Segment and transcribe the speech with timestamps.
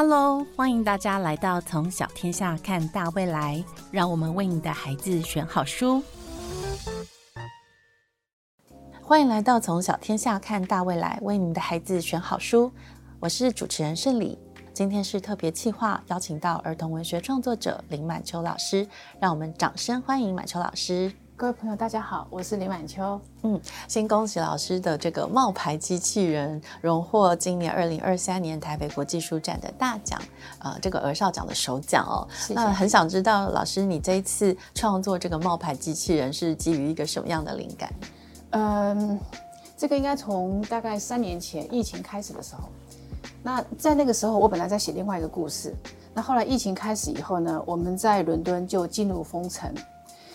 [0.00, 3.56] Hello，欢迎大家来到《从小天下看大未来》，
[3.90, 6.00] 让我们为你的孩子选好书。
[9.02, 12.70] 欢迎来到《从小天下看大未来》，为你的孩子选好书。
[13.18, 14.38] 我是主持人盛礼，
[14.72, 18.86] 今天是特别企划，邀请到儿童文学创作者林满秋老师，
[19.20, 21.12] 让我们掌声欢迎满秋老师。
[21.38, 23.20] 各位朋友，大家好，我是林满秋。
[23.42, 30.20] 嗯，先恭喜老师的这个冒牌机器人荣获今年二零二三年台北国际书展的大奖，
[30.58, 32.26] 呃，这个儿少奖的首奖哦。
[32.48, 37.94] 那很想知道，老师你这一次创作这个冒牌机器人是基于一个什么样的灵感？
[38.50, 39.16] 嗯，
[39.76, 42.64] 这个应该从大概三年前疫情开始的时候。
[43.44, 45.72] 那在那个时候，我本来在写另外一个故事。
[46.12, 49.72] 那后来疫情开始以后呢，我们在伦敦就进入封城。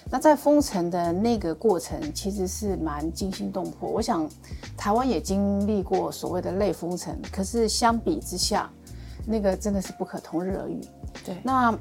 [0.09, 3.89] 那在封城的那个过程，其实是蛮惊心动魄。
[3.89, 4.29] 我想，
[4.77, 8.69] 台湾也经历过所谓的类封城，可是相比之下，
[9.25, 10.79] 那个真的是不可同日而语。
[11.25, 11.75] 对，那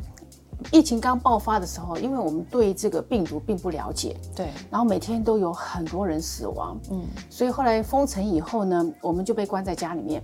[0.71, 10.23] 疫情刚爆发的时候，因为我们对这个病毒并不了解，对，然后每天都有很多人死亡，嗯，所以后来封城以后呢，我们就被关在家里面。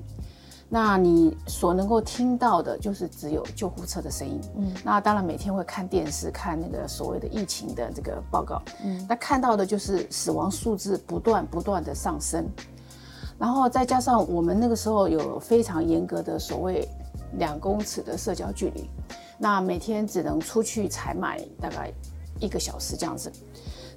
[0.70, 4.38] 那你所能够听到的，就是只有救护车的声音。
[4.58, 8.60] 嗯，那当然每天会看电视，看那个所谓的疫情的这个报告。
[8.84, 12.47] 嗯，那看到的就是死亡数字不断不断的上升，
[13.38, 16.86] 然后再加上我们那个时候有非常严格的所谓
[17.38, 18.91] 两公尺的社交距离，
[19.38, 21.91] 那每天只能出去采买大概
[22.41, 23.32] 一个小时这样子。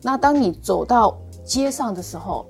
[0.02, 2.46] 那当你走到街上的时候，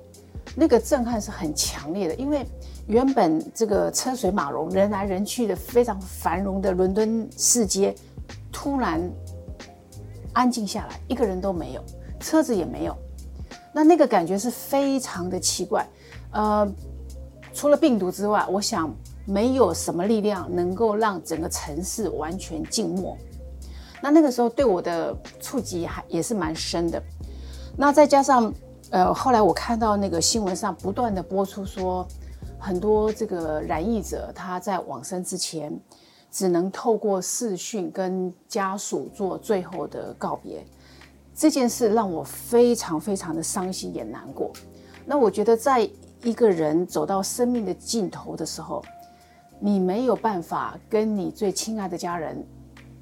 [0.54, 2.46] 那个震撼是很强烈的，因为。
[2.88, 7.94] 原本这个车水马龙、人来人去的非常繁荣的伦敦市街，
[8.50, 9.00] 突然
[10.32, 11.84] 安静下来，一个人都没有，
[12.18, 12.96] 车子也没有。
[13.72, 15.86] 那那个感觉是非常的奇怪。
[16.32, 16.70] 呃，
[17.54, 18.92] 除了病毒之外，我想
[19.24, 23.16] 没有什么力量能够让整个城市完全静默。
[24.02, 27.00] 那那个时候对我的触及还也是蛮深的。
[27.76, 28.52] 那再加上
[28.90, 32.06] 呃，后来我看到那个新闻上不断的播出说。
[32.62, 35.76] 很多这个染疫者，他在往生之前，
[36.30, 40.64] 只能透过视讯跟家属做最后的告别。
[41.34, 44.52] 这件事让我非常非常的伤心也难过。
[45.04, 45.90] 那我觉得，在
[46.22, 48.80] 一个人走到生命的尽头的时候，
[49.58, 52.46] 你没有办法跟你最亲爱的家人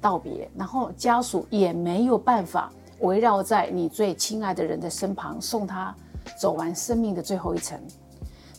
[0.01, 5.95] 道别，然后家属也没有办法围绕在你最亲爱的人的身旁，送他
[6.39, 7.79] 走完生命的最后一程。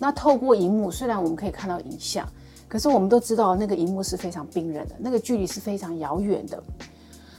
[0.02, 2.28] 那透过荧幕，虽然我们可以看到影像，
[2.66, 6.60] 可是我们都知道那个荧幕是非常冰冷的，那个距离是非常遥远的。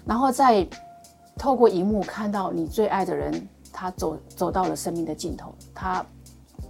[0.06, 0.66] 然后再
[1.38, 6.06] 透过荧幕看到你最爱的人，他走走到了生命的尽头，他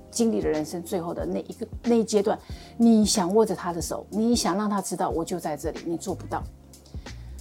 [0.09, 2.39] 经历了人生最后的那一个那一阶段，
[2.75, 6.41] 你想握着他的手，你想让他知道我就在这里，你做不到。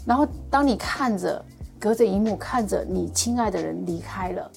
[0.04, 1.42] 然后当你看着
[1.80, 4.50] 隔着荧幕看着你亲爱的人离开了。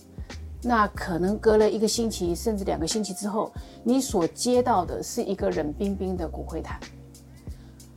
[0.67, 3.51] 那可能隔了一个星期，甚至两个星期之后，
[3.83, 6.79] 你所接到的是一个冷冰冰的骨灰坛。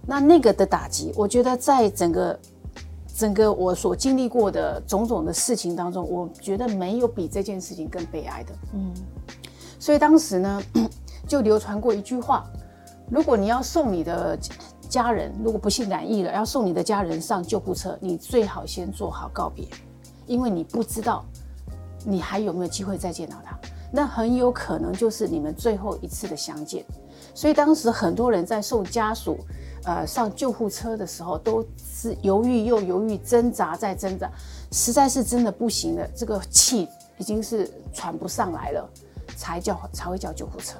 [0.06, 2.38] 那那个的打击，我觉得在整个
[3.16, 8.52] 整个我所经历过的种种的事情当中，我觉得没有比这件事情更悲哀的。
[8.74, 8.92] 嗯，
[9.78, 10.62] 所以当时呢，
[11.26, 12.44] 就流传过一句话：
[13.10, 14.38] 如果你要送你的
[14.90, 19.66] 家人，如果不幸染疫了，要送你的家人上救护车，你最好先做好告别，
[20.26, 21.24] 因为你不知道。
[22.04, 23.58] 你还有没有机会再见到他？
[23.90, 26.84] 那很有可能就是你们最后一次的相见。
[27.34, 29.38] 所以当时很多人在送家属，
[29.84, 34.30] 呃，上救护车的时候，都是犹豫又犹豫，挣扎再挣扎，
[34.72, 38.88] 实在是真的不行了，这个气已经是喘不上来了，
[39.36, 40.76] 才叫才会叫救护车。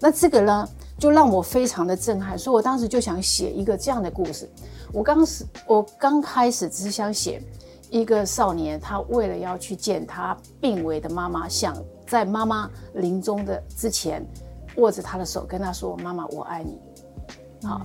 [0.00, 4.48] 那这个呢，就让我非常的震撼，所以我当时就想写一个这样的故事。
[4.92, 7.42] 我刚是，我刚开始只是想写。
[7.92, 11.76] 一个少年，他为了要去见他病危的妈妈，想
[12.06, 14.26] 在妈妈临终的之前
[14.76, 16.80] 握着她的手，跟她说：“妈妈，我爱你。”
[17.68, 17.82] 好，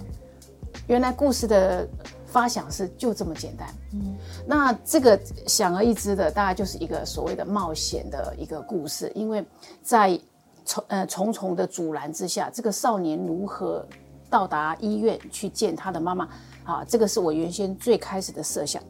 [0.87, 1.85] 原来故事的
[2.26, 3.67] 发想是就这么简单。
[3.91, 4.16] 嗯，
[4.46, 9.46] 那这个想而易知的，大概就是一个所谓的冒险的一个故事，因为
[9.84, 10.17] 在
[10.64, 13.85] 重呃重重的阻拦之下，这个少年如何
[14.29, 16.29] 到达医院去见他的妈妈？
[16.64, 18.82] 啊，这个是我原先最开始的设想。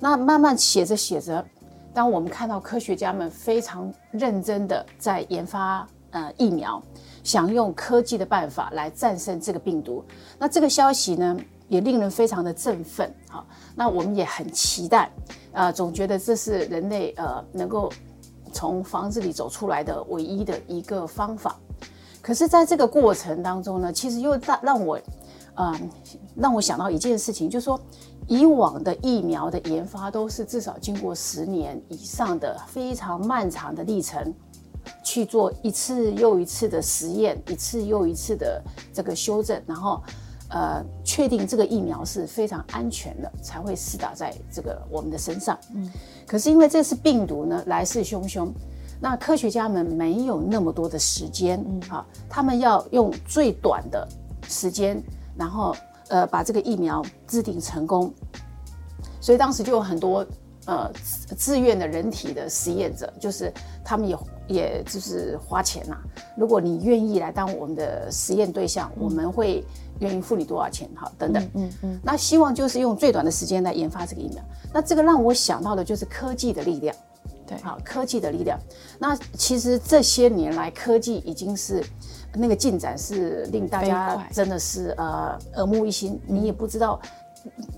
[0.00, 1.44] 那慢慢写着写着，
[1.92, 6.82] 当我们看到科学家们非常认真的在研发呃疫苗，
[7.22, 10.02] 想用科技的办法来战胜这个病毒，
[10.38, 11.36] 那这个消息呢
[11.68, 13.14] 也令人非常的振奋。
[13.28, 15.10] 好，那我们也很期待，
[15.52, 17.92] 呃，总觉得这是人类呃能够
[18.52, 21.56] 从房子里走出来的唯一的一个方法。
[22.22, 25.00] 可是，在这个过程当中呢，其实又让让我
[25.54, 25.78] 啊，
[26.36, 27.80] 让我想到一件事情，就是说，
[28.30, 34.32] 以往的疫苗的研发都是至少经过十年以上的非常漫长的历程，
[35.02, 38.62] 去做一次又一次的实验，一次又一次的
[38.94, 40.00] 这个修正，然后
[40.48, 45.58] 呃，确定这个疫苗是非常安全的，才会施打在这个我们的身上。
[45.74, 45.90] 嗯，
[46.24, 48.48] 可是因为这次病毒呢，来势汹汹。
[49.00, 54.06] 那科学家们没有那么多的时间，嗯啊，他们要用最短的
[54.46, 55.02] 时间，
[55.36, 55.74] 然后
[56.10, 58.12] 呃把这个疫苗制定成功，
[59.20, 60.26] 所以当时就有很多
[60.66, 60.90] 呃
[61.36, 63.52] 自愿的人体的实验者，就是
[63.84, 65.96] 他们也也就是花钱呐。
[66.36, 69.64] 如果你愿意来当我们的实验对象，我们会
[70.00, 70.88] 愿意付你多少钱？
[70.94, 72.00] 哈，等等，嗯嗯。
[72.02, 74.42] 那希望就是用最短的时间来研发这个疫苗。
[74.72, 76.94] 那这个让我想到的就是科技的力量。
[77.46, 78.56] 对，好，科技的力量。
[78.98, 81.84] 那其实这些年来，科技已经是
[82.34, 86.20] 那个进展是令大家真的是呃耳目一新。
[86.26, 87.00] 你也不知道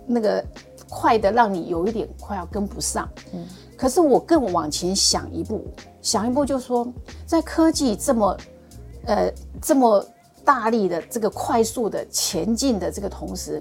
[0.07, 0.45] 那个
[0.89, 3.09] 快的让你有一点快要跟不上。
[3.33, 3.47] 嗯。
[3.77, 5.67] 可是我更往前想一步，
[6.01, 6.87] 想一步就是说，
[7.27, 8.37] 在科技这么
[9.07, 10.07] 呃这么
[10.45, 13.61] 大力的这个快速的前进的这个同时。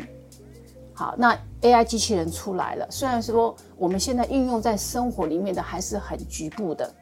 [0.94, 2.86] 好，那 AI 机器人出来了。
[2.92, 6.94] 虽然说我们现在运用在生活里面的还是很局部的，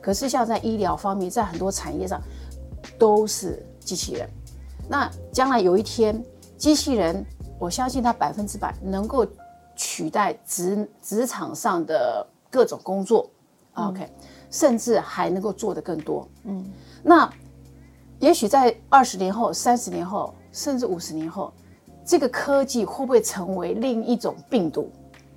[0.00, 2.20] 可是像在医疗方面，在很多产业上
[2.98, 4.28] 都是机器人。
[4.88, 6.24] 那将来有一天，
[6.56, 7.24] 机器人，
[7.58, 9.26] 我相信它百分之百能够
[9.76, 13.30] 取代职职场上的各种工作
[13.74, 14.08] ，OK，
[14.50, 16.28] 甚至还能够做得更多。
[16.44, 16.64] 嗯，
[17.02, 17.32] 那
[18.18, 21.52] 也许在二十年后、三十年后，甚至五十年后。
[22.04, 24.90] 这个科技会不会成为另一种病毒？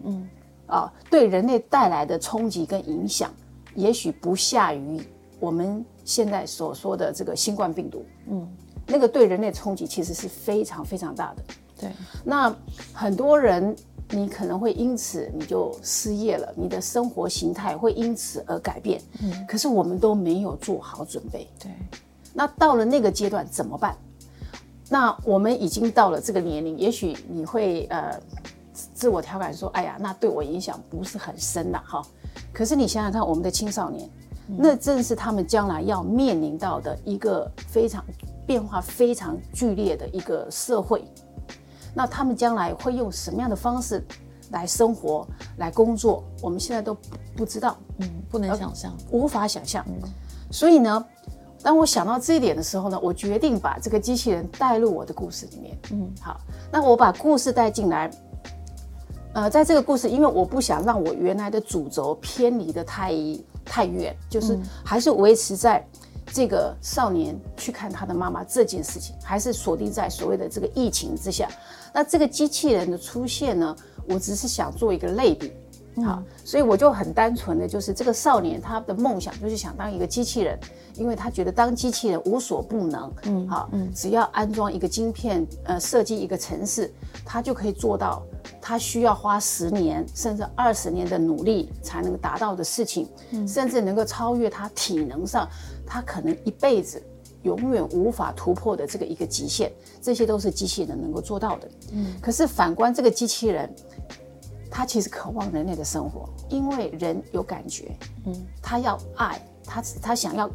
[0.03, 0.27] 嗯，
[0.65, 3.31] 啊，对人类带来的冲击跟影响，
[3.75, 4.99] 也许不下于
[5.45, 8.03] 我们现在所说的这个新冠病毒。
[8.27, 8.47] 嗯，
[8.87, 11.43] 那个对人类冲击其实是非常非常大的。
[11.79, 11.91] 对，
[12.23, 12.55] 那
[12.91, 13.75] 很多人
[14.09, 18.99] 你可能会因此你就失业了，你的生活形态会因此而改变。
[19.21, 21.47] 嗯，可是我们都没有做好准备。
[21.59, 21.71] 对，
[22.33, 23.95] 那到了那个阶段怎么办？
[24.89, 28.19] 那我们已经到了这个年龄，也许你会呃
[28.93, 32.01] 自我调侃说：“哎呀，那对我影响不是很深了哈。”
[32.53, 34.09] 可是你想想看，我们的青少年，
[34.47, 38.03] 那正是他们将来要面临到的一个非常
[38.45, 41.03] 变化非常剧烈的一个社会。
[41.93, 44.05] 那他们将来会用什么样的方式
[44.51, 45.27] 来生活、
[45.57, 46.23] 来工作？
[46.41, 47.01] 我们现在都不
[47.37, 49.85] 不知道，嗯，不能想象，无法想象。
[50.51, 51.05] 所以呢？
[51.63, 55.75] 当我想到这一点的时候呢，我决定把这个机器人带入我的故事里面。
[55.93, 56.39] 嗯，好，
[56.71, 58.11] 那我把故事带进来。
[59.33, 63.11] 呃，在这个故事，因为我不想让我原来的主轴偏离的太
[63.65, 65.85] 太远，就是还是维持在
[66.31, 71.49] 这个少年去看他的妈妈这件事情，还是锁定在所谓的这个疫情之下。
[71.93, 73.75] 那这个机器人的出现呢，
[74.07, 75.51] 我只是想做一个类比。
[76.03, 80.59] 好，所以我就很单纯的就是这个少年他的梦想就是想当一个机器人，
[80.95, 83.13] 因为他觉得当机器人无所不能。
[83.23, 86.93] 嗯，好，嗯，只要安装一个晶片，呃，设计一个城市，
[87.23, 88.21] 他就可以做到
[88.59, 93.07] 他需要花十年甚至二十年的努力才能达到的事情，
[93.47, 95.47] 甚至能够超越他体能上
[95.85, 97.01] 他可能一辈子
[97.43, 99.71] 永远无法突破的这个一个极限，
[100.01, 101.69] 这些都是机器人能够做到的。
[101.93, 103.73] 嗯，可是反观这个机器人。
[104.69, 107.95] 他其实渴望人类的生活，因为人有感觉，
[108.25, 110.49] 嗯，他要爱，他他想要，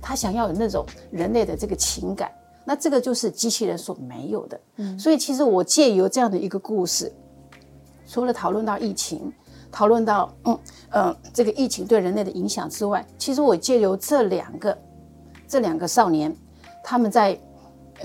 [0.00, 2.32] 他想要有那种人类的这个情感，
[2.64, 7.12] 那这个就是机器人所没有的，嗯，所以其实我借由这样的一个故事，
[8.08, 9.32] 除了讨论到疫情，
[9.70, 10.58] 讨论到嗯
[10.90, 14.76] 呃这个疫情对人类的影响之外，其实我借由这两个
[15.46, 16.34] 这两个少年，
[16.82, 17.38] 他们在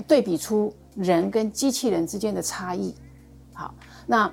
[0.06, 2.94] 对比出人跟机器人之间的差异，
[3.52, 3.74] 好，
[4.06, 4.32] 那。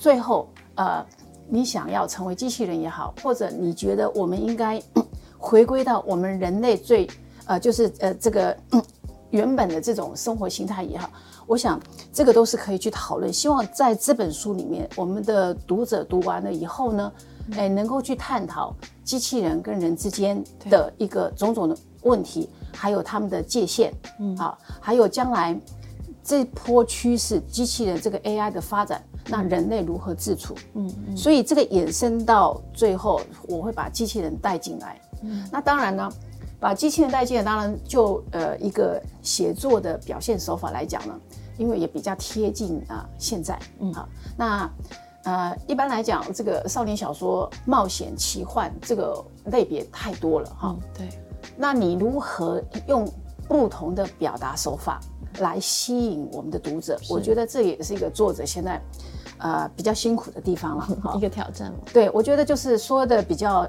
[0.00, 1.04] 最后，呃，
[1.46, 4.82] 你想要成为机器人也好，或者你觉得我们应该
[5.36, 7.06] 回归到我们人类最，
[7.44, 8.56] 呃，就是呃这个
[9.28, 11.10] 原本的这种生活形态也好，
[11.46, 11.78] 我想
[12.14, 13.30] 这个都是可以去讨论。
[13.30, 17.12] 希望在这本书里面，我们的读者读完了以后呢，
[17.58, 25.60] 哎，能够去探讨机器人跟人之间的一个种种的问题，还有他们的界限，嗯，好，还有将来
[26.24, 29.04] 这波趋势，机器人这个 AI 的发展。
[29.28, 30.54] 那人类如何自处？
[30.74, 35.00] 嗯，所以这个衍生到最后，我会把机器人带进来。
[35.22, 36.10] 嗯，那当然呢，
[36.58, 41.14] 把机器人带进来，当然就呃一个写作的表现手法来讲呢，
[41.58, 43.58] 因为也比较贴近啊现在。
[43.80, 44.70] 嗯，好，那
[45.24, 50.76] 呃一般来讲，这个少年小说、冒险、奇幻这个类别太多了哈。
[50.96, 51.08] 对，
[51.56, 53.06] 那你如何用
[53.46, 55.00] 不同的表达手法？
[55.38, 56.98] 来吸引我们的读者。
[57.08, 58.80] 我觉得这也是一个作者现在。
[59.42, 61.72] 呃，比较辛苦的地方了， 一个挑战。
[61.94, 63.66] 对，我觉得就是说的比较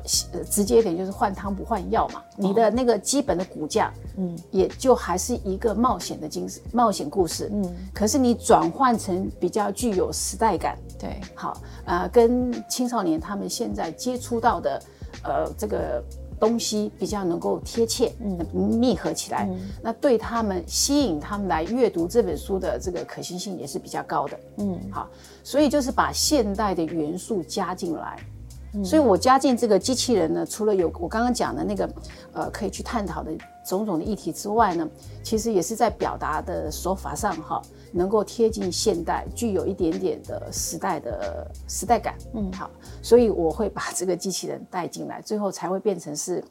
[0.50, 2.22] 直接一点，就是换汤不换药嘛。
[2.36, 7.74] 你的那个基本的骨架，嗯，也就还是一个冒险的精神，冒险故事，嗯。
[7.94, 14.82] 可是你转换成比较具有时代感，对，好，呃，跟青少年他们现在接触到的，
[15.24, 16.04] 呃，这个。
[16.42, 19.48] 东西比较能够贴切，嗯，密合起来，
[19.82, 25.08] 那对他们吸引他们来阅读这本书的这个可行性也是比较高的，嗯，好，
[25.44, 28.18] 所以就是把现代的元素加进来。
[28.86, 31.90] 所以，我加进这个机器人呢，除了有我刚刚讲的那个，
[32.32, 33.30] 呃，可以去探讨的
[33.66, 34.90] 种种的议题之外呢，
[35.22, 37.62] 其实也是在表达的手法上哈，
[37.92, 42.16] 能够贴近现代，具有一点点的时代的时代感。
[42.34, 46.42] 嗯，好，所以我会把这个机器人带进来，最后才会变成是，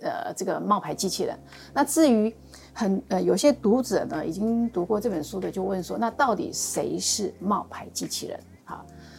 [0.00, 1.38] 呃，这个冒牌机器人。
[1.72, 2.34] 那至于
[2.72, 8.40] 很呃，有些读者呢，已经读过这本书的，就问说，那到底谁是冒牌机器人？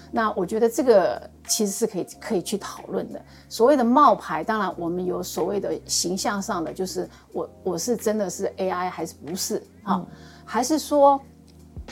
[0.07, 0.11] 好。
[0.13, 3.21] 那我觉得这个其实是可以可以去讨论的。
[3.49, 10.05] 所谓的冒牌，当然我们有所谓的形象上的，就是我我是真的是 AI 还是不是啊？
[10.45, 11.19] 还是说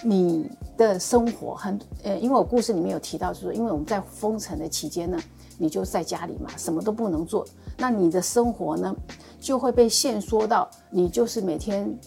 [0.04, 5.18] 你的生活很呃，因为我故事里面有提到，就是因为我们在封城的期间呢，
[5.58, 7.46] 你就在家里嘛，什么都不能做，
[7.78, 8.96] 那你的生活呢
[9.40, 11.98] 就会被限缩到你就是每天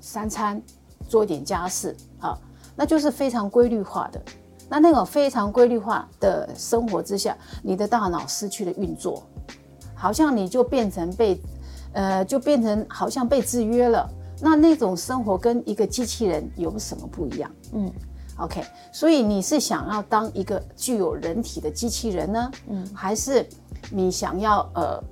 [0.00, 0.60] 三餐
[1.08, 2.38] 做一点家事啊，
[2.74, 4.20] 那就是非常规律化的。
[4.70, 9.24] 那那种非常规律化的生活之下，你的大脑失去了运作，
[9.96, 11.42] 好像你就变成被，
[11.92, 14.08] 呃，就变成好像被制约了。
[14.40, 17.50] 那那种生活跟一个机器人有什么不一样？
[17.72, 17.92] 嗯
[18.38, 22.50] ，OK，所以你是想要当一个具有人体的机器人呢？
[22.68, 23.44] 嗯，还是
[23.90, 25.02] 你想要呃，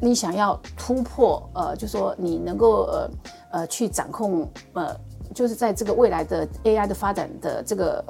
[0.00, 3.10] 你想要突破呃，就说你能够呃
[3.52, 4.94] 呃去掌控呃，
[5.32, 8.04] 就是在这个未来的 AI 的发展的这个。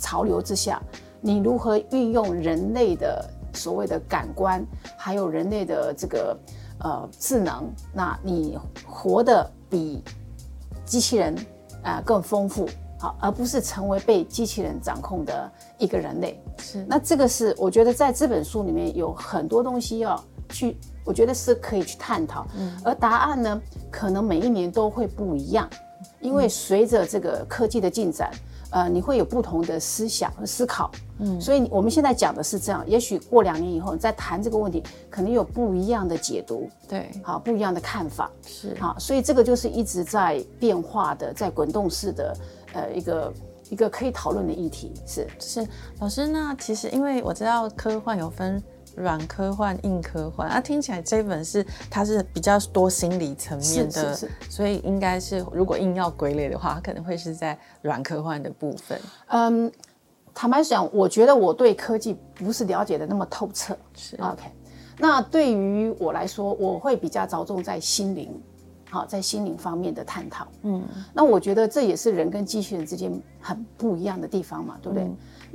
[0.00, 0.80] 潮流之下，
[1.20, 4.64] 你如何运用人类的所谓的感官，
[4.96, 6.38] 还有人类的这个
[6.80, 10.02] 呃智能，那你活得比
[10.84, 11.34] 机器人
[11.82, 16.40] 啊更丰富，好，而不是成为被机器人掌控的一个人类。
[16.58, 22.46] 是，那这个是我觉得在这本书里面有很多东西要去，我觉得是可以去探讨。
[22.56, 23.60] 嗯，而答案呢，
[23.90, 25.68] 可能每一年都会不一样，
[26.20, 28.30] 因为随着这个科技的进展。
[28.70, 42.36] 呃，你会有不同的思想和思考，嗯，所以我们现在讲的是这样，也许过两年以后再谈这个问题，可能有不一样的解读，对，好，不一样的看法，是，好，所以这个就是一直在变化的，在滚动式的，
[42.72, 43.34] 呃，一个
[43.70, 45.26] 一个可以讨论的议题，是。
[45.38, 45.68] 是，
[46.00, 48.62] 老师，那其实因为我知道科幻有分。
[48.96, 58.98] 软科幻、硬科幻啊，听起来这本是它是比较多心理层面的，所以应该是如果硬要归类的话，可能会是在软科幻的部分。
[59.28, 59.70] 嗯，
[60.34, 63.76] 坦白讲，我觉得我对科技不是了解的那么透彻。
[63.94, 64.44] 是 OK，
[64.98, 68.30] 那对于我来说，我会比较着重在心灵，
[68.90, 70.48] 好，在心灵方面的探讨。
[70.62, 75.06] 嗯，那我觉得这也是人跟机器人之间很不一样的地方嘛，对不对？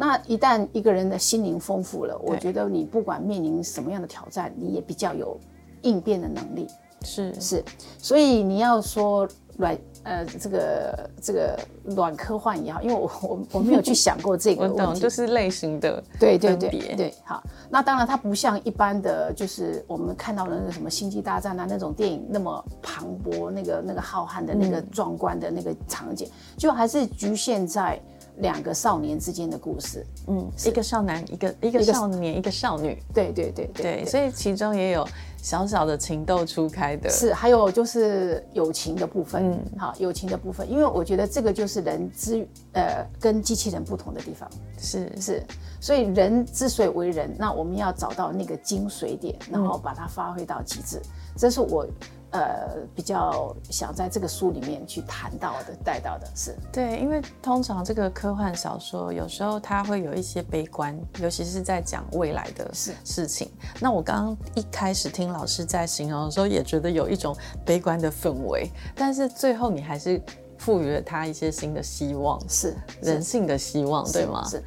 [0.01, 5.39] 那一旦一个人的心灵丰富了，我觉得你不管面临什么样的挑战，你也比较有
[5.83, 6.67] 应变的能力。
[7.03, 7.63] 是是，
[7.99, 9.27] 所以你要说
[9.57, 17.43] 软呃这个这个软科幻也好，因为我我我没有去想过这个 问题，就是类型的对对对对好。
[17.69, 26.27] 那当然它不像一般的就是我们看到的那个什么星际大战啊那种电影那么磅礴，那个那个浩瀚的那个壮观的那个场景，
[26.57, 28.01] 就还是局限在。
[28.37, 35.07] 两个少年之间的故事，嗯，一个少男，一个一个少年，一个少女，对对对对，所以其中也有
[35.37, 45.11] 小小的情窦初开的，是，还有就是友情的部分，嗯，好，友情的部分，因为我觉得这个就是人之呃跟机器人不同的地方，是。
[45.19, 45.43] 是，
[45.79, 51.01] 所以人之所以为人，那我们要找到那个精髓点，然后把它发挥到极致，
[51.37, 51.85] 这是我。
[52.31, 63.51] 呃，比较想在这个书里面去谈到的、带到的是，对，因为通常这个科幻小说有时候它会有一些悲观，尤其是在讲未来的事事情。
[63.81, 67.35] 那我刚刚一开始听老师在形容的时候，也觉得有一种
[67.65, 70.21] 悲观的氛围，但是最后你还是
[70.57, 74.47] 赋予了它一些新的希望，是人性的希望，对吗？
[74.47, 74.63] 是，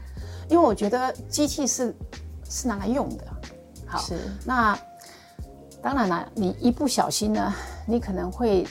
[0.50, 1.96] 因为我觉得机器是
[2.46, 3.24] 是拿来用的，
[3.86, 4.78] 好，是那。
[5.84, 7.54] 当然了，你一不小心呢，
[7.86, 8.66] 你可能会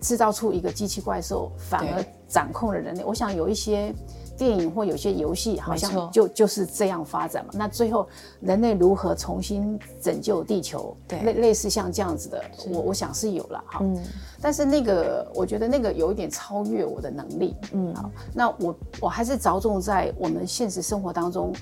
[0.00, 3.04] 制造出一个机器怪兽，反而掌控了人类。
[3.04, 3.94] 我想有一些
[4.38, 7.50] 电影或有些游戏，好像就就是这样发展嘛。
[7.52, 8.08] 那最后
[8.40, 10.96] 人类如何重新拯救地球？
[11.06, 13.80] 对，类类似像这样子的，我我想是有了哈。
[13.82, 14.02] 嗯。
[14.40, 17.54] 但是那个，我觉得那个有一点超越我的能力。
[17.72, 17.94] 嗯。
[17.94, 21.52] 好，那我我还是着重在我们现实生活当中。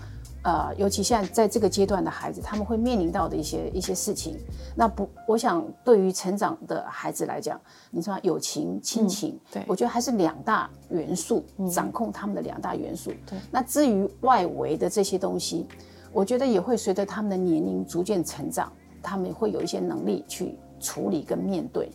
[0.45, 4.39] 呃，尤其现在在这个阶段的孩子，他们会面临到的一些一些事情。
[4.77, 7.59] 那不，我想对于成长的孩子来讲，
[7.91, 13.11] 你说友情、亲情，对我觉得还是两大元素，掌控他们的两大元素。
[13.27, 13.39] 对。
[13.51, 15.67] 那至于外围的这些东西，
[16.13, 18.71] 我觉得也会随着他们的年龄逐渐成长，
[19.03, 21.91] 他们会有一些能力去处理跟面对。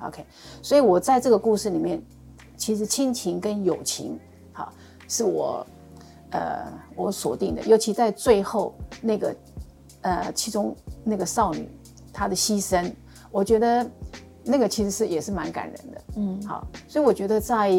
[0.00, 0.26] OK，
[0.60, 2.02] 所以我在这个故事里面，
[2.56, 4.18] 其实亲情跟友情，
[4.52, 4.72] 好，
[5.06, 5.64] 是我。
[6.32, 9.36] 呃，我锁定的，尤其在最后那个，
[10.02, 10.74] 呃，其中
[11.04, 11.68] 那个少女
[12.12, 12.92] 她的牺牲，
[13.30, 13.88] 我觉得
[14.44, 16.02] 那个其实是也是蛮感人的。
[16.16, 17.70] 嗯，好，所以我觉得在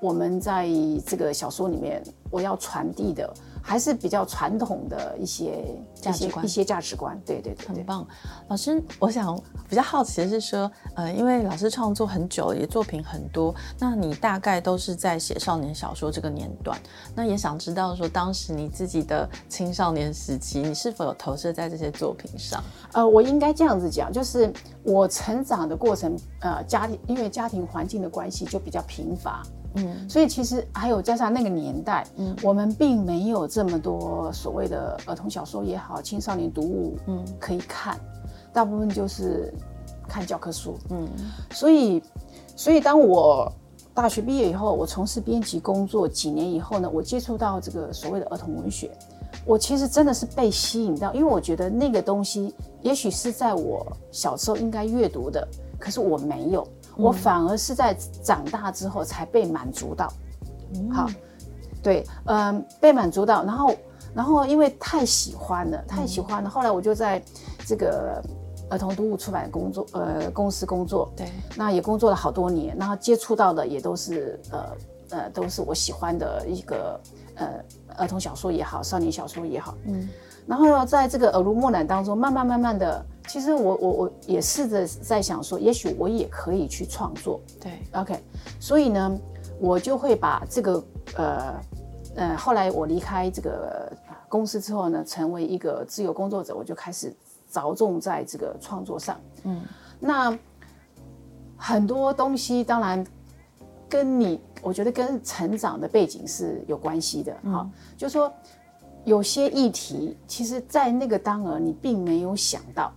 [0.00, 0.68] 我们在
[1.06, 3.34] 这个小说里面，我要传递的。
[3.66, 8.06] 还是比较传统的一些价值观，一些价值观，对对对，很棒。
[8.48, 16.78] 老师，我想比较好奇的是说，呃，因为老师创作很久，也作品很多，那你大概都是在写少年小说这个年段，
[17.14, 22.62] 那也想知道说，当时你自己的青少年时期，你是否有投射在这些作品上？
[22.92, 24.52] 呃，我应该这样子讲，就是
[24.82, 29.42] 我成长的过程，呃，家庭因为家庭环境的关系就比较贫乏。
[29.76, 37.98] 嗯，所以其实还有加上那个年代，嗯，我们并没有这么多所谓的儿童小说也好，青少年读物，嗯，可以看，
[38.52, 39.52] 大部分就是
[40.08, 41.08] 看教科书，嗯，
[41.50, 42.02] 所以，
[42.54, 43.52] 所以当我
[43.92, 48.90] 大学毕业以后，我从事编辑工作几年以后呢，我接触到这个所谓的儿童文学，
[49.44, 55.46] 我其实真的是被吸引到，因为我觉得那个东西也许是在我小时候应该阅读的，
[55.80, 56.64] 可是我没有。
[56.96, 60.12] 我反而是在长大之后才被满足到，
[60.92, 61.08] 好，
[61.82, 63.74] 对，嗯，被满足到，然后，
[64.14, 67.22] 然后因为太喜欢了，太喜欢了，后来我就在
[67.66, 68.22] 这个
[68.70, 74.76] 儿童读物出版工作，呃，公司工作，对，那也工作了好多年，然后接触到的也都是，呃，
[75.10, 77.00] 呃，都是我喜欢的一个，
[77.34, 77.48] 呃，
[77.96, 80.08] 儿童小说也好，少年小说也好，嗯，
[80.46, 83.04] 然后在这个耳濡目染当中，慢慢慢慢的。
[83.26, 87.40] 其实我我我也试着在想说，也许我也可以去创作。
[87.60, 88.22] 对，OK，
[88.60, 89.18] 所以呢，
[89.58, 90.84] 我就会把这个
[91.16, 91.60] 呃
[92.16, 93.90] 呃，后来我离开这个
[94.28, 97.12] 公司之后呢，成为一个自由工作者，我就开始
[97.50, 99.18] 着重在这个创作上。
[99.44, 99.62] 嗯，
[99.98, 100.38] 那
[101.56, 103.04] 很多东西当然
[103.88, 107.34] 跟你，我觉得跟成长的背景是有关系的。
[107.44, 108.32] 哈，就说
[109.04, 112.92] 有些议题，其实在那个当儿你并没有想到。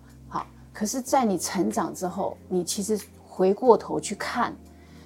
[0.78, 4.56] 可是，在你成长之后，你其实回过头去看，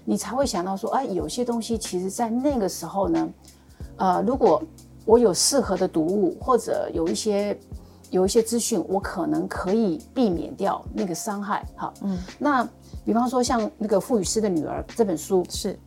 [0.03, 3.29] 你才会想到说，哎，有些东西其实，在那个时候呢，
[3.95, 4.61] 呃，如果
[5.05, 7.57] 我有适合的读物，或者有一些
[8.09, 11.65] 有一些资讯，我可能可以避免掉那个伤害。
[11.77, 12.67] 哈，嗯，那
[13.05, 15.79] 比方说像那个《傅雨师的女儿》这本书，是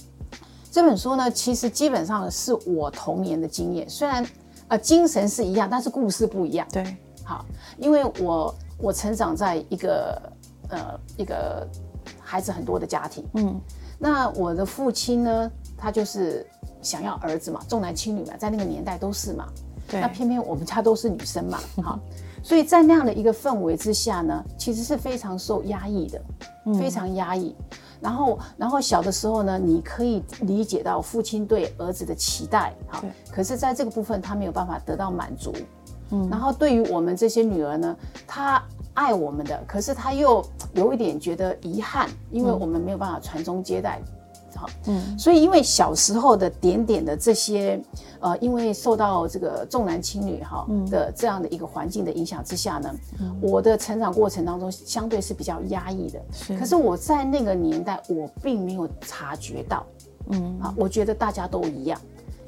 [0.71, 4.27] 这本书呢，其实基本上是我童年的经验，虽然
[4.69, 6.67] 呃精神是一样，但是故事不一样。
[6.73, 7.45] 对，好，
[7.77, 8.55] 因为我。
[8.79, 10.33] 我成长在一个
[10.69, 11.67] 呃一个
[12.21, 13.61] 孩子很多的家庭，嗯，
[13.99, 16.47] 那我的父亲呢，他就是
[16.83, 19.49] 想要儿子嘛，重男轻女嘛，在那个年代都是嘛，
[19.89, 21.99] 对，那偏偏我们家都是女生嘛， 哈，
[22.43, 26.21] 所以在那样的一个氛围之下呢，其实是非常受压抑的，
[26.79, 27.55] 非常压抑。
[28.01, 35.55] 然后，然后小的时候呢，你可以理解到父亲对儿子的期待，哈，可是在这个部分他没有办法得到满足。
[36.31, 38.63] 然后对于我们这些女儿呢，她
[38.93, 44.01] 爱我们的，可是她又有一点觉得遗憾，因为我们没有办法传宗接代，
[44.55, 47.81] 好，嗯，所以因为小时候的点点的这些，
[48.21, 52.95] 呃，因为受到这个重男轻女哈的这样的一个环境的影响之下呢，
[53.41, 59.85] 我的成长过程当中相对是比较压抑的，是，可是我在那个年代我并没有察觉到，
[60.29, 62.01] 嗯，啊，我觉得大家都一样，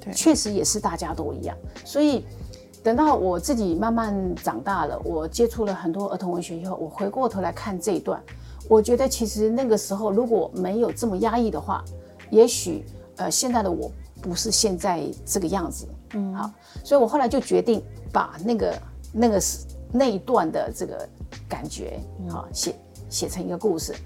[0.05, 2.25] 对，确实也是大家都一样，所以。
[2.87, 8.23] 等到我自己慢慢长大了，我接触了很多儿童文学以后，我回过头来看这一段，
[8.69, 11.85] 我觉得其实那个时候如果没有这么压抑的话，
[12.31, 12.85] 也许
[13.17, 13.91] 呃现在的我
[14.23, 15.89] 不是现在这个样子。
[16.15, 16.49] 嗯，好，
[16.85, 18.79] 所以我后来就决定把那个
[19.13, 21.09] 那个是那一段的这个
[21.49, 21.99] 感觉，
[22.31, 22.77] 好写
[23.11, 23.97] 写成一个故事。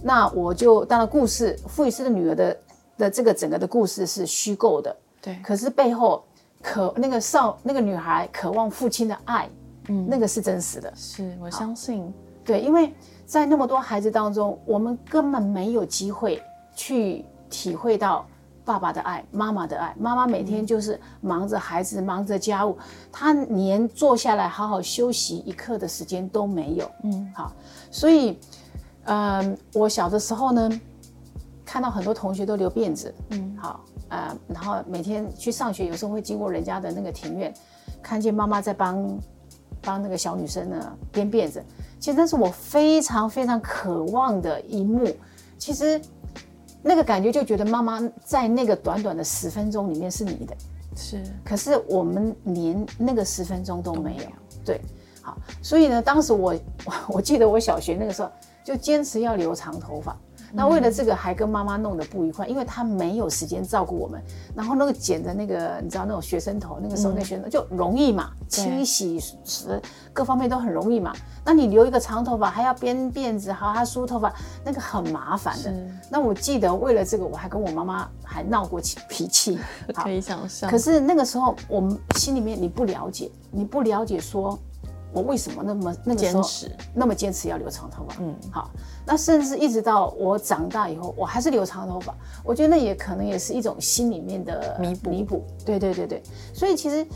[0.00, 2.56] 那我就当然故事傅雨斯的女儿的
[2.98, 6.22] 的这个整个的故事是虚构的，对，可是背后。
[6.62, 9.48] 渴那个少那个女孩渴望父亲的爱，
[9.88, 12.12] 嗯，那个是真实的，是我相信，
[12.44, 12.94] 对，因为
[13.26, 16.40] 在那么多孩子当中，我们根本没有机会
[16.76, 18.24] 去体会到
[18.64, 19.92] 爸爸的爱、妈妈的爱。
[19.98, 22.78] 妈妈每天就是忙着孩子、忙着家务，
[23.10, 26.88] 她连坐下来好好休息一刻的时间都没有。
[27.02, 27.52] 嗯，好，
[27.90, 28.38] 所以，
[29.04, 30.80] 嗯，我小的时候呢，
[31.72, 33.14] 看到很多同学都留辫子。
[33.30, 37.50] 嗯，好，呃，然后每天去上学，有时候会经过人家的那个庭院，
[38.02, 39.18] 看见妈妈在帮
[39.80, 41.64] 帮那个小女生呢编辫子。
[41.98, 45.10] 其实那是我非常非常渴望的一幕。
[45.56, 45.98] 其实
[46.82, 50.54] 那个感觉就觉得妈妈在那个短短的十分钟里面是你的，
[50.94, 51.22] 是。
[51.42, 54.24] 可是我们连那个十分钟都没有。
[54.62, 54.78] 对，
[55.22, 55.38] 好。
[55.62, 56.54] 所以呢，当时我
[57.08, 58.30] 我记得我小学那个时候
[58.62, 60.14] 就坚持要留长头发。
[60.54, 64.22] 那为了这个还跟妈妈弄得不愉快，因为她没有时间照顾我们。
[64.54, 69.80] 然后那个剪的那个，你知道那种学生头，那个时候那学生就容易嘛，清洗时
[70.12, 71.12] 各方面都很容易嘛。
[71.44, 74.32] 那你留一个长头发，还要编辫子，还要梳头发，
[74.64, 75.72] 那个很麻烦的。
[76.10, 79.58] 那我记得为了这个，我还跟我妈妈还闹过脾气。
[79.94, 80.70] 可以想象。
[80.70, 84.58] 可是那个时候，我们心里面你不了解，你不了解说。
[85.12, 88.16] 我为什么那么那个时候那么坚持要留长头发？
[88.20, 88.70] 嗯，好，
[89.06, 92.14] 那甚至一直到我长大以后，我还是留长头发。
[92.44, 95.10] 我觉得那也可能也是一种心里面的弥补。
[95.10, 96.22] 弥补，对对对对。
[96.54, 97.06] 所以其实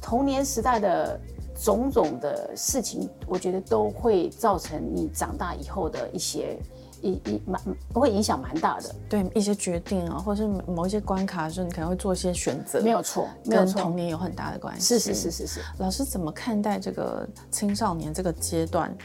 [0.00, 1.18] 童年时代的
[1.54, 6.58] 种种的事情，我觉得都会造成你长大以后的一些。
[7.02, 7.60] 一一蛮
[7.92, 14.98] 不会影响蛮大的，对一些决定啊，或者是某一些关卡的时候，你可能会做一些选择，没有错，跟童年有很大的关系。
[14.98, 15.60] 是是是是是。
[15.78, 18.96] 老师怎么看待这个青少年这个阶段，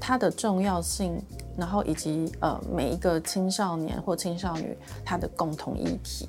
[0.00, 1.22] 它的重要性，
[1.56, 6.28] 然后以及呃每一个青少年或青少女他的共同议题？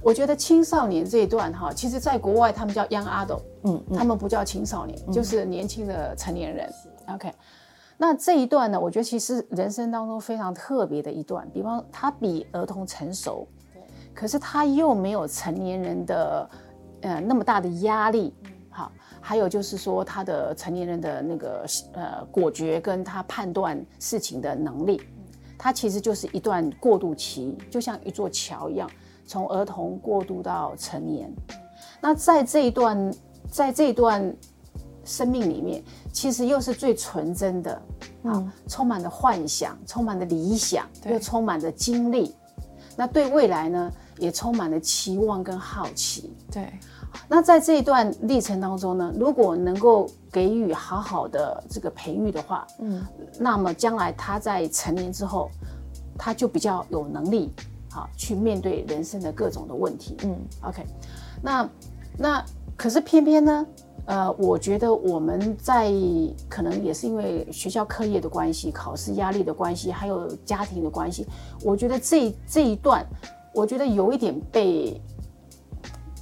[0.00, 6.72] 我觉得青少年这一段哈，其实在国外他们叫 young adult，嗯，他们不叫青少年，就是年轻的成年人。
[7.08, 7.32] OK。
[8.00, 13.44] 那这一段呢，我觉得其实人生当中非常特别的一段，比方他比儿童成熟，
[14.14, 16.50] 可是他又没有成年人的
[17.00, 18.32] 呃那么大的压力，
[18.70, 25.02] 好，还有就是说他的成年人的那个呃果决跟他判断事情的能力，
[25.58, 28.88] 他其实就是一段过渡期，就像一座桥一样，
[29.26, 31.28] 从儿童过渡到成年。
[32.00, 33.12] 那在这一段，
[33.50, 34.32] 在这一段。
[35.04, 35.82] 生命里面
[36.18, 37.80] 其实又是最纯真的，
[38.24, 42.34] 啊，充满了幻想，充满了理想，又充满了经历。
[42.96, 46.34] 那对未来呢，也充满了期望跟好奇。
[46.50, 46.72] 对，
[47.28, 53.06] 那在这一段历程当中呢，如果能够给予好好的这个培育的话，嗯，
[53.38, 55.48] 那么将来他在成年之后，
[56.18, 57.52] 他就比较有能力，
[57.92, 60.16] 好去面对人生的各种的问题。
[60.24, 60.84] 嗯，OK，
[61.40, 61.70] 那
[62.16, 62.44] 那
[62.76, 63.64] 可是偏偏呢？
[64.08, 65.92] 呃，我觉得我们在
[66.48, 71.26] 可能也是因为学校课业的关系、考试压力的关系，还有家庭的关系，
[71.62, 73.06] 我觉得这这一段，
[73.52, 74.98] 我觉得有一点被，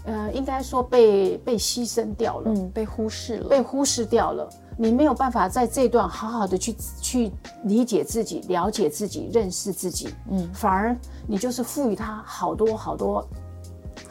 [0.05, 4.51] 呃，应该说被被牺牲掉了，嗯，被忽视了，被忽视掉了。
[4.77, 7.31] 你没有办法在这段好好的去去
[7.63, 10.95] 理解自己、了解自己、认识自己，嗯，反而
[11.25, 13.25] 你就是赋予他好多好多。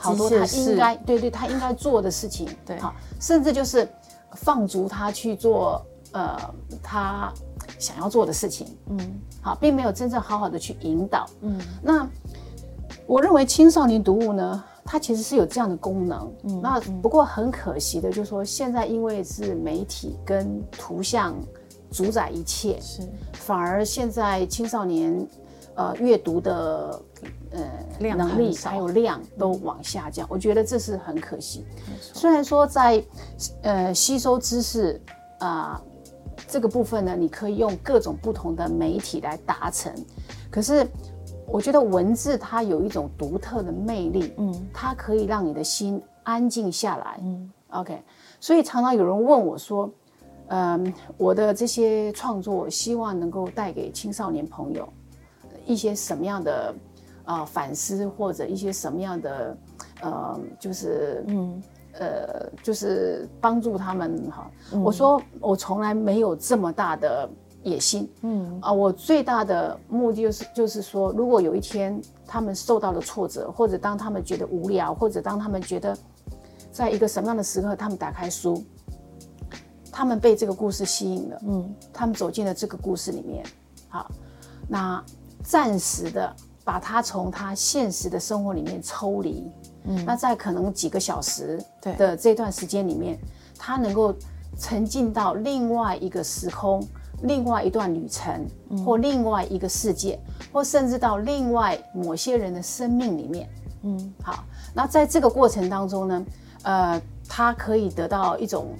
[0.05, 3.87] 好多他应该对对，他应该做的事情，对，好，甚至就是
[4.33, 6.37] 放逐他去做呃
[6.83, 7.31] 他
[7.79, 8.99] 想要做的事情，嗯，
[9.41, 12.07] 好，并没有真正好好的去引导，嗯，那
[13.07, 21.35] 我认为青少年读物呢，它其实是有这样的功能，嗯，那不过很可惜的，就是说现在因为是媒体跟图像
[21.91, 23.01] 主宰一切，是，
[23.33, 25.27] 反而现在青少年
[25.75, 27.01] 呃阅读的。
[27.51, 31.65] 呃，能力还有量都往下降，我觉得这是很可惜。
[32.01, 33.01] 虽然说在
[33.61, 35.01] 呃吸收知识
[35.39, 35.81] 啊
[36.49, 39.93] 这个部分呢，你可以用各种不同的媒体来达成，
[40.51, 40.85] 可是
[41.47, 48.03] 我觉得文字它有一种独特的魅力，嗯，它可以让你的心安静下来，嗯，OK。
[48.41, 49.89] 所以常常有人问我说，
[50.47, 54.89] 嗯，我的这些创作希望能够带给青少年朋友
[55.65, 56.73] 一些什么样的？
[57.27, 59.57] 啊，反思或者一些什么样的，
[60.01, 64.47] 呃，就是嗯，呃，就是帮助他们哈。
[64.83, 67.27] 我说我从来没有这么大的
[67.63, 68.59] 野心，嗯。
[68.61, 75.97] 啊，我最大的目的就是就是说，如果有一天他们受到了挫折，或者当他们觉得无聊，或者当他们觉得
[76.71, 78.63] 在一个什么样的时刻，他们打开书，
[79.91, 83.43] 他们被这个故事吸引了，嗯，他们走进了这个故事里面，
[83.89, 84.11] 好，
[84.67, 85.03] 那
[85.45, 86.35] 暂时的。
[86.65, 89.51] 把他从他现实的生活里面抽离，
[89.83, 93.19] 嗯，那在可能几个小时的这段时间里面，
[93.55, 94.11] 他能够
[94.57, 96.83] 沉浸到另外一个时空、
[97.21, 98.43] 另外一段旅程
[98.83, 100.19] 或另外一个世界，
[100.51, 103.47] 或甚至到另外某些人的生命里面。
[103.83, 106.25] 嗯，好，那在这个过程当中呢，
[106.63, 108.73] 呃，他可以得到一种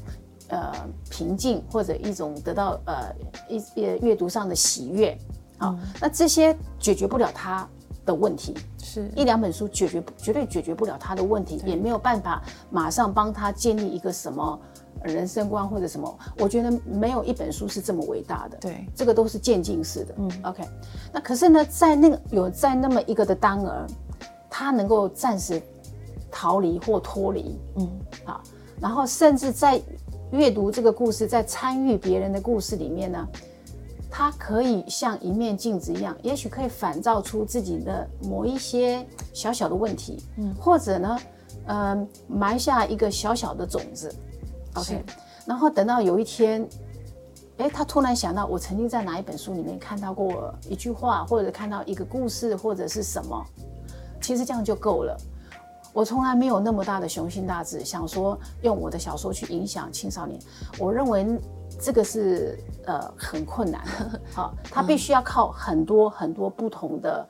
[0.48, 0.74] 呃
[1.12, 3.16] 平静，或者一种得到呃
[3.48, 5.16] 一呃阅读上的喜悦。
[5.58, 7.68] 好，那这些解决不了他
[8.06, 14.60] 的问题，是一两本书解决绝对解决不了他的问题，也没有办法马上帮他建立一个什么
[15.04, 16.20] 人生观或者什么。
[16.40, 20.16] 我觉得没有一本书是这么伟大的，对，这个都是渐进式的。
[20.18, 20.64] 嗯，OK，
[21.14, 23.86] 那可是呢，在那个有在那么一个的当儿。
[24.58, 25.62] 他能够暂时
[26.32, 27.90] 逃离或脱离，嗯，
[28.24, 28.40] 好，
[28.80, 29.82] 然后甚至在
[30.32, 33.28] 阅读这个故事，在参与别人的故事里面呢，
[34.18, 41.20] 他可以像一面镜子一样，也许可以反照出自己的某一些小小的问题，嗯，或者呢，
[41.66, 44.10] 嗯，埋下一个小小的种子
[44.76, 45.04] ，OK，
[45.46, 46.66] 然后等到有一天，
[47.58, 53.46] 哎，他突然想到，我曾经在哪一本书里面看到过一句话，或者看到一个故事，或者是什么。
[54.22, 55.18] 其实这样就够了。
[55.92, 60.40] 我从来没有那么大的雄心大志，想说用我的小说去影响青少年。
[60.80, 61.28] 我认为
[61.80, 64.22] 这个是呃很困难的。
[64.34, 67.28] 好，他必须要靠很多很多不同的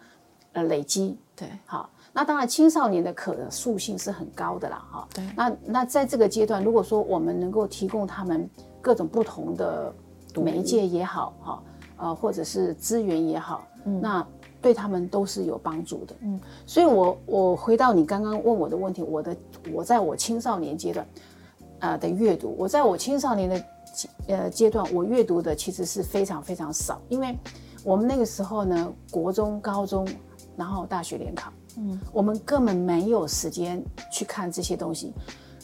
[0.54, 1.18] 呃累积。
[1.36, 4.86] 对，好，那当然青少年的可塑性是很高的啦。
[4.92, 5.24] 哈，对。
[5.36, 8.50] 那那在这个阶段，如果说我们能够提供他们
[8.82, 9.94] 各种不同的
[10.36, 11.64] 媒介也好，哈，
[11.98, 14.26] 呃，或者是资源也好，嗯那。
[14.62, 19.38] 对他们都是有帮助的，嗯，所以，我我回到你刚刚问我的问题，我的
[19.72, 21.06] 我在我青少年阶段，
[21.82, 23.64] 呃的阅读，我在我青少年的
[24.28, 27.38] 呃阶段，我阅读的其实是非常非常少，因为
[27.84, 30.08] 我们那个时候呢，国中、高中，
[30.56, 35.14] 然后大学联考，嗯，我们根本没有时间去看这些东西。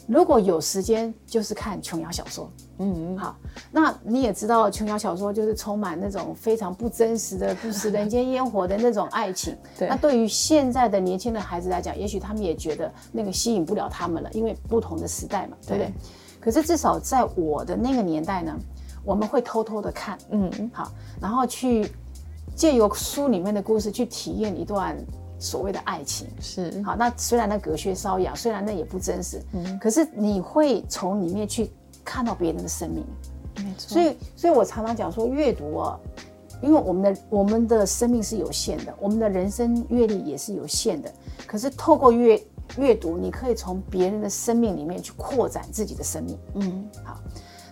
[0.08, 2.50] 如果有时间，就是看琼瑶小说。
[2.78, 3.36] 嗯，好，
[3.70, 9.56] 那你也知道，琼瑶小说就是充满那种非常不真实的、故事人间烟火的那种爱情。
[9.78, 15.92] 对，那对于现在的年轻的孩子来讲，也许他们也觉得那个吸引不了他们了，因为不同的时代嘛，对不对？
[16.42, 18.58] 可是至少在我的那个年代呢，
[19.04, 21.88] 我们会偷偷的看，嗯，好，然后去
[22.54, 24.96] 借由书里面的故事去体验一段。
[25.38, 31.68] 所谓的爱情是好，那虽然那隔靴搔痒，虽然那也不真实，嗯，可是你会从里面去
[32.04, 33.04] 看到别人的生命，
[33.56, 33.88] 没错。
[33.88, 35.98] 所以，所以我常常讲说，阅读啊，
[36.62, 41.12] 因为我们的我们的生命是有限的，我们的人生阅历也是有限的。
[41.44, 42.40] 可是透过阅
[42.78, 47.18] 阅读，你可以从别人的生命里面去扩展自己的生命，嗯，好。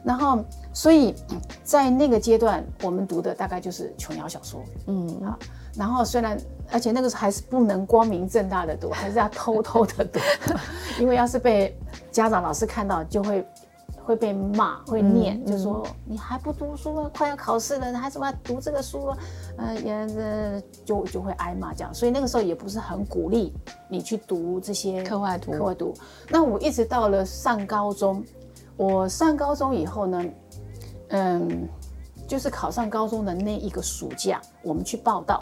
[0.02, 1.14] 然后，所以
[1.62, 5.38] 在那个阶段，我们读的大概就是琼瑶小说，嗯，好。
[5.74, 6.38] 然后虽然，
[6.70, 10.18] 而且那个时候还是不能光明正大的读，还是要偷偷的读，
[10.98, 11.78] 因为要是被
[12.10, 13.46] 家长老师看到，就会
[14.10, 19.14] 会被骂，会念，就说你还不读书，快要考试了，还怎么读这个书，
[19.56, 21.94] 呃，也就就会挨骂这样。
[21.94, 23.54] 所以那个时候也不是很鼓励
[23.88, 25.52] 你去读这些课外读。
[25.52, 25.94] 课外读。
[26.28, 28.24] 那我一直到了上高中，
[28.76, 30.24] 我上高中以后呢，
[31.10, 31.68] 嗯，
[32.26, 35.40] 就是考上高中的那一个暑假，我们去报道。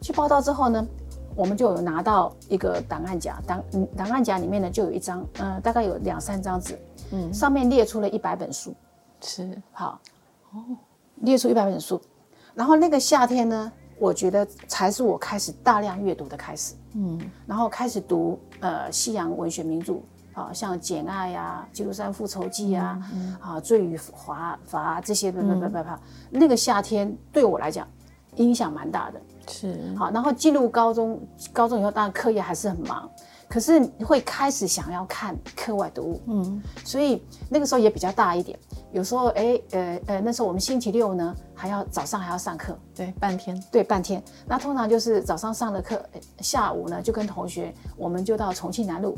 [0.00, 0.86] 去报道之后呢，
[1.34, 6.78] 我们就有拿到一个档案夹，档嗯档案夹里面呢就有一张，呃大概有两三张纸，
[7.10, 8.74] 嗯，上面列出了一百本书，
[9.20, 9.60] 是。
[9.72, 10.00] 好。
[10.52, 10.62] 哦，
[11.16, 11.98] 列出一百本书，
[12.54, 19.94] 然后那个夏天呢，我觉得才是我开始大量阅读的开始，嗯，然后开始读呃西洋文学名著，
[20.34, 23.00] 啊像《简爱》呀，《基督山复仇记》呀，
[23.40, 25.84] 啊《罪与罚罚》这些，不不不不，
[26.28, 27.88] 那个夏天对我来讲
[28.36, 29.20] 影响蛮大的。
[29.48, 29.94] 是。
[29.96, 31.20] 好，然后进入高中，
[31.52, 33.10] 高中以后当然课业还是很忙，
[33.48, 38.58] 可是会开始想要看课外读物，嗯，所以那个时候也比较大一点。
[38.92, 44.22] 有时候，哎，呃呃，那时候我们星期六呢还要早上还要上课，对，半天，对，半天。
[44.46, 46.04] 那通常就是早上上了课，
[46.40, 49.16] 下午呢就跟同学，我们就到重庆南路，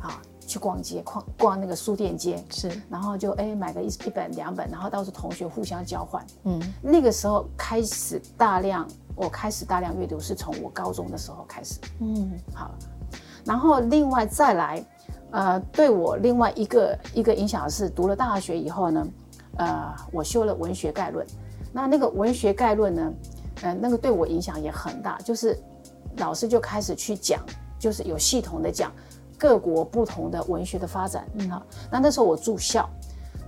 [0.00, 0.20] 啊。
[0.46, 12.70] 去逛街，逛逛那个书店街，是，然后就哎买个一一本两本，然后到时候同学互相交换，嗯，那个时候开始大量，我开始大量阅读是从我高中的时候开始，嗯，好，
[13.44, 14.84] 然后另外再来，
[15.30, 19.06] 呃，对我另外一个一个影响是读了大学以后呢，
[19.56, 21.26] 呃，我修了文学概论，
[21.72, 23.12] 那那个文学概论呢，
[23.62, 25.58] 呃，那个对我影响也很大，就是
[26.16, 27.40] 老师就开始去讲，
[27.78, 28.92] 就是有系统的讲。
[29.38, 31.48] 各国不同的文学的发展，嗯。
[31.48, 32.86] 好，那那时候我住校，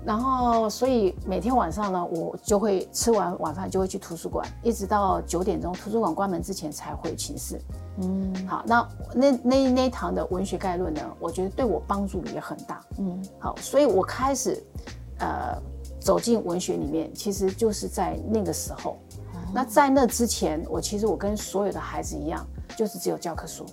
[0.04, 7.60] 然后所以每天晚上呢，我就会吃完晚饭就会去图书馆，一直到九点钟图书馆关门之前才回寝室。
[7.98, 12.84] 嗯，好，那那那那堂的文学概论呢，我觉得对我帮助也很大。
[12.98, 14.60] 嗯，好，所以我开始
[15.20, 15.56] 呃
[16.00, 18.96] 走进文学里面，其实就是在那个时候。
[19.54, 23.66] 那在那之前，我其实我跟所有的孩子一样，就是只有教科书。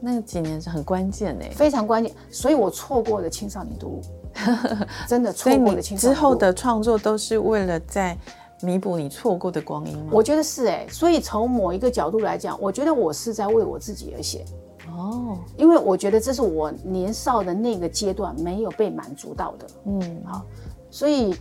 [0.00, 4.00] 那几年是很关键诶，非常关键，所以我错过了青少年读物，
[5.08, 6.14] 真的错过的青少年。
[6.14, 8.16] 之后的创作都是为了在
[8.62, 10.10] 弥补你错过的光阴吗？
[10.10, 14.44] 我觉得是诶，所以从某一个角度来讲，我觉得我是在为我自己而写。
[14.88, 19.66] 哦，因为我觉得这是我年少的那个阶段没有被满足到的。
[19.86, 20.44] 嗯，好，
[20.90, 21.34] 所以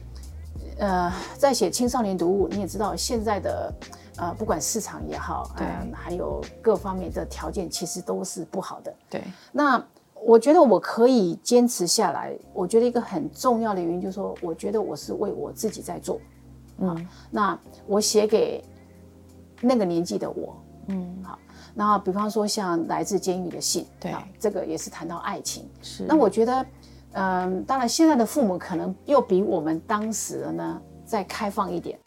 [0.77, 3.73] 呃，在写青少年读物，你也知道现在的。
[4.17, 8.93] 呃，不管市场也好，对，还有各方面的条件，其实都是不好的。
[9.09, 9.77] 对，那
[10.25, 12.35] 我觉得我可以坚持下来。
[12.51, 16.19] 我觉得一个很重要的原因就是说，我觉得我是为我自己在做。
[16.79, 18.63] 嗯，那我写给
[19.61, 20.57] 那个年纪的我。
[20.87, 21.37] 嗯，好。
[21.75, 25.69] 那比方说像来自监狱的信，对，这个也是谈到爱情。
[25.81, 26.05] 是。
[26.07, 26.65] 那我觉得，
[27.13, 31.99] 嗯，当然现在的父母可能又比我们当时的呢再开放一点。